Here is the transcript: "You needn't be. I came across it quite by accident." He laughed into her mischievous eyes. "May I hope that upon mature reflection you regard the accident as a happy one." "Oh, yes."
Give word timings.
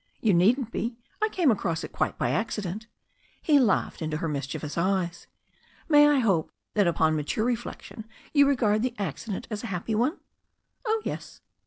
"You 0.19 0.33
needn't 0.33 0.71
be. 0.71 0.97
I 1.21 1.29
came 1.29 1.51
across 1.51 1.83
it 1.83 1.91
quite 1.91 2.17
by 2.17 2.31
accident." 2.31 2.87
He 3.39 3.59
laughed 3.59 4.01
into 4.01 4.17
her 4.17 4.27
mischievous 4.27 4.75
eyes. 4.75 5.27
"May 5.87 6.07
I 6.09 6.17
hope 6.17 6.51
that 6.73 6.87
upon 6.87 7.15
mature 7.15 7.45
reflection 7.45 8.05
you 8.33 8.47
regard 8.47 8.81
the 8.81 8.95
accident 8.97 9.47
as 9.51 9.63
a 9.63 9.67
happy 9.67 9.93
one." 9.93 10.17
"Oh, 10.87 11.03
yes." 11.05 11.41